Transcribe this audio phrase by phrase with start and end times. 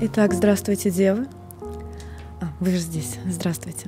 [0.00, 1.28] Итак, здравствуйте, девы.
[2.40, 3.20] А, вы же здесь.
[3.24, 3.86] Здравствуйте.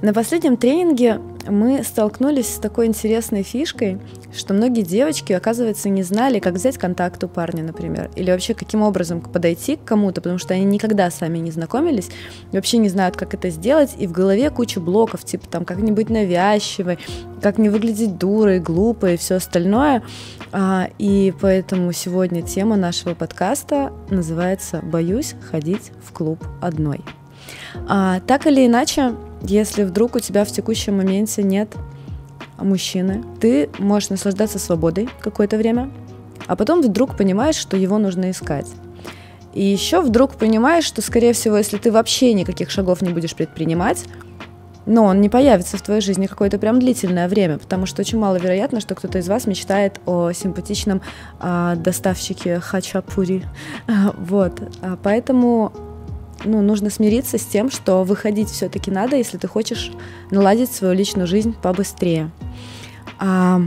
[0.00, 3.98] На последнем тренинге мы столкнулись с такой интересной фишкой,
[4.32, 8.82] что многие девочки, оказывается, не знали, как взять контакт у парня, например, или вообще каким
[8.82, 12.10] образом подойти к кому-то, потому что они никогда сами не знакомились,
[12.52, 15.90] вообще не знают, как это сделать, и в голове куча блоков, типа там как не
[15.90, 17.00] быть навязчивой,
[17.42, 20.04] как не выглядеть дурой, глупой и все остальное.
[20.52, 27.00] А, и поэтому сегодня тема нашего подкаста называется «Боюсь ходить в клуб одной».
[27.88, 31.74] А, так или иначе, если вдруг у тебя в текущем моменте нет
[32.58, 35.90] мужчины, ты можешь наслаждаться свободой какое-то время,
[36.46, 38.66] а потом вдруг понимаешь, что его нужно искать.
[39.54, 44.04] И еще вдруг понимаешь, что, скорее всего, если ты вообще никаких шагов не будешь предпринимать,
[44.86, 48.80] но он не появится в твоей жизни какое-то прям длительное время, потому что очень маловероятно,
[48.80, 51.02] что кто-то из вас мечтает о симпатичном
[51.40, 53.44] а, доставщике хачапури.
[54.16, 54.62] Вот.
[54.80, 55.72] А, поэтому
[56.44, 59.90] ну, нужно смириться с тем, что выходить все-таки надо, если ты хочешь
[60.30, 62.30] наладить свою личную жизнь побыстрее.
[63.18, 63.60] А,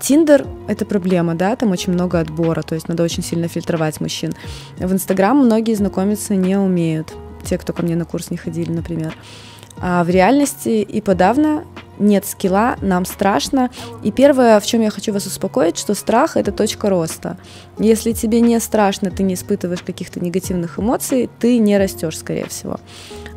[0.00, 4.34] Тиндер— это проблема, да, там очень много отбора, то есть надо очень сильно фильтровать мужчин.
[4.78, 9.16] В Инстаграм многие знакомиться не умеют, те, кто ко мне на курс не ходили, например.
[9.78, 11.64] А в реальности и подавно
[11.98, 13.70] нет скилла, нам страшно.
[14.02, 17.36] И первое, в чем я хочу вас успокоить, что страх— это точка роста.
[17.78, 22.78] Если тебе не страшно, ты не испытываешь каких-то негативных эмоций, ты не растешь, скорее всего.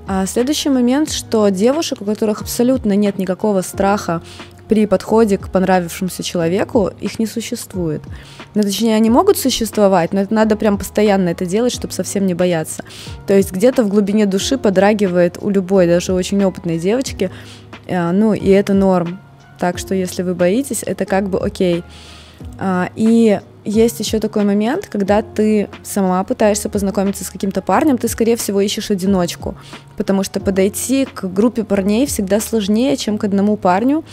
[0.07, 4.21] А следующий момент, что девушек, у которых абсолютно нет никакого страха
[4.67, 8.01] при подходе к понравившемуся человеку, их не существует.
[8.53, 12.33] Ну, точнее, они могут существовать, но это надо прям постоянно это делать, чтобы совсем не
[12.33, 12.83] бояться.
[13.25, 17.31] То есть где-то в глубине души подрагивает у любой, даже очень опытной девочки,
[17.85, 19.19] э, ну, и это норм.
[19.59, 21.83] Так что если вы боитесь, это как бы окей.
[22.59, 28.07] А, и есть еще такой момент, когда ты сама пытаешься познакомиться с каким-то парнем, ты,
[28.07, 29.55] скорее всего, ищешь одиночку,
[29.97, 34.05] потому что подойти к группе парней всегда сложнее, чем к одному парню.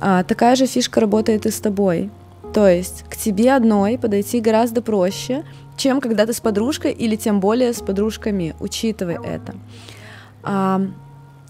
[0.00, 2.10] А, такая же фишка работает и с тобой.
[2.52, 5.44] То есть к тебе одной подойти гораздо проще,
[5.76, 8.54] чем когда ты с подружкой или тем более с подружками.
[8.60, 9.54] Учитывай это.
[10.42, 10.82] А,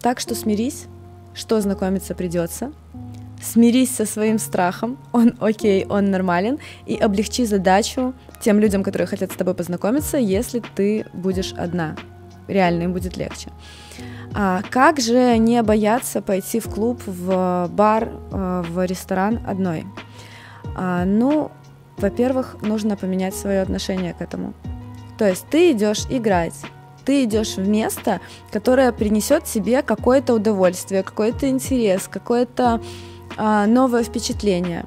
[0.01, 0.87] так что смирись,
[1.35, 2.73] что знакомиться придется.
[3.43, 9.33] Смирись со своим страхом, он окей, он нормален, и облегчи задачу тем людям, которые хотят
[9.33, 11.97] с тобой познакомиться, если ты будешь одна.
[12.49, 13.51] Реально им будет легче.
[14.35, 19.87] А как же не бояться пойти в клуб, в бар, э, в ресторан одной?
[20.77, 21.53] А, ну,
[21.99, 24.53] во-первых, нужно поменять свое отношение к этому.
[25.19, 26.55] То есть ты идешь играть,
[27.05, 32.81] ты идешь в место, которое принесет тебе какое-то удовольствие, какой-то интерес, какое-то
[33.37, 34.87] а, новое впечатление.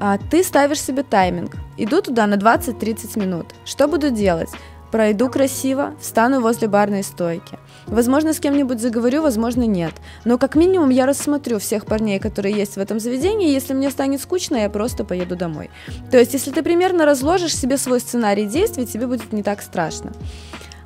[0.00, 1.56] А, ты ставишь себе тайминг.
[1.76, 3.46] Иду туда на 20-30 минут.
[3.64, 4.50] Что буду делать?
[4.90, 7.58] Пройду красиво, встану возле барной стойки.
[7.86, 9.92] Возможно, с кем-нибудь заговорю, возможно, нет.
[10.24, 14.20] Но как минимум я рассмотрю всех парней, которые есть в этом заведении, если мне станет
[14.20, 15.70] скучно, я просто поеду домой.
[16.10, 20.12] То есть, если ты примерно разложишь себе свой сценарий действий, тебе будет не так страшно.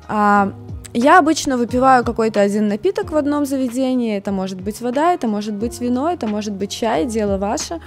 [0.07, 0.53] А,
[0.97, 4.17] я обычно выпиваю какой-то один напиток в одном заведении.
[4.17, 7.81] Это может быть вода, это может быть вино, это может быть чай, дело ваше.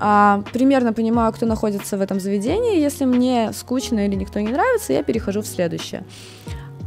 [0.00, 2.80] А, примерно понимаю, кто находится в этом заведении.
[2.80, 6.04] Если мне скучно или никто не нравится, я перехожу в следующее.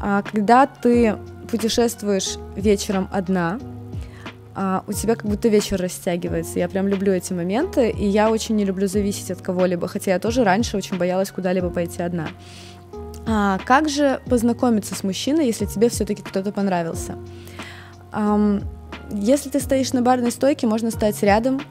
[0.02, 1.18] А, когда ты
[1.50, 3.60] путешествуешь вечером одна,
[4.56, 6.60] а, у тебя как будто вечер растягивается.
[6.60, 10.20] Я прям люблю эти моменты, и я очень не люблю зависеть от кого-либо, хотя я
[10.20, 12.28] тоже раньше очень боялась куда-либо пойти одна.
[13.34, 17.16] А, как же познакомиться с мужчиной, если тебе все-таки кто-то понравился?
[18.12, 18.66] Um,
[19.10, 21.62] если ты стоишь на барной стойке, можно стать рядом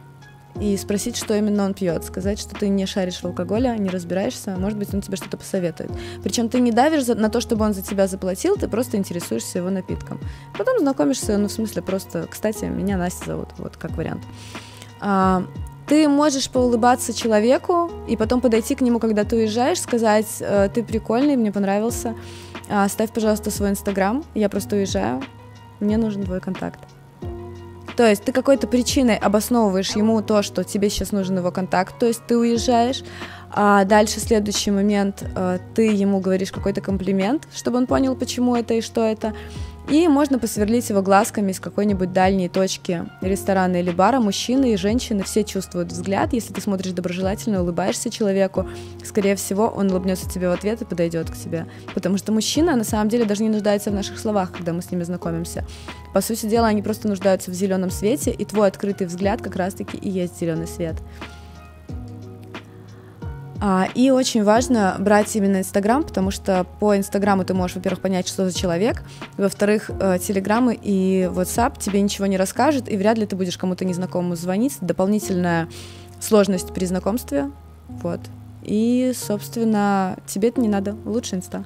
[0.59, 4.57] и спросить, что именно он пьет, сказать, что ты не шаришь в алкоголе, не разбираешься,
[4.57, 5.91] может быть, он тебе что-то посоветует.
[6.23, 9.69] Причем ты не давишь на то, чтобы он за тебя заплатил, ты просто интересуешься его
[9.69, 10.19] напитком.
[10.57, 14.23] Потом знакомишься, ну, в смысле, просто, кстати, меня Настя зовут, вот как вариант.
[14.99, 15.45] А,
[15.91, 20.85] ты можешь поулыбаться человеку и потом подойти к нему, когда ты уезжаешь, сказать, «Э, ты
[20.85, 22.15] прикольный, мне понравился,
[22.69, 25.21] оставь, пожалуйста, свой инстаграм, я просто уезжаю,
[25.81, 26.79] мне нужен твой контакт.
[27.97, 32.07] То есть ты какой-то причиной обосновываешь ему то, что тебе сейчас нужен его контакт, то
[32.07, 33.03] есть ты уезжаешь,
[33.51, 38.75] а дальше следующий момент э, ты ему говоришь какой-то комплимент, чтобы он понял, почему это
[38.75, 39.35] и что это,
[39.89, 44.21] и можно посверлить его глазками из какой-нибудь дальней точки ресторана или бара.
[44.21, 46.33] Мужчины и женщины все чувствуют взгляд.
[46.33, 48.69] Если ты смотришь доброжелательно, улыбаешься человеку,
[49.05, 51.67] скорее всего, он улыбнется тебе в ответ и подойдет к тебе.
[51.95, 54.91] Потому что мужчина на самом деле даже не нуждается в наших словах, когда мы с
[54.91, 55.65] ними знакомимся.
[56.13, 59.97] По сути дела, они просто нуждаются в зеленом свете, и твой открытый взгляд как раз-таки
[59.97, 60.97] и есть зеленый свет.
[63.63, 68.27] А, и очень важно брать именно Инстаграм, потому что по Инстаграму ты можешь, во-первых, понять,
[68.27, 69.03] что за человек,
[69.37, 73.85] во-вторых, э, Телеграмы и WhatsApp тебе ничего не расскажут, и вряд ли ты будешь кому-то
[73.85, 74.79] незнакомому звонить.
[74.81, 75.69] Дополнительная
[76.21, 77.51] сложность при знакомстве.
[77.89, 78.21] Вот.
[78.63, 80.97] И, собственно, тебе это не надо.
[81.05, 81.65] Лучше Инста.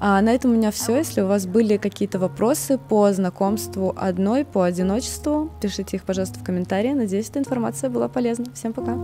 [0.00, 0.96] А на этом у меня все.
[0.96, 6.44] Если у вас были какие-то вопросы по знакомству одной, по одиночеству, пишите их, пожалуйста, в
[6.44, 6.92] комментарии.
[6.92, 8.46] Надеюсь, эта информация была полезна.
[8.54, 8.96] Всем пока.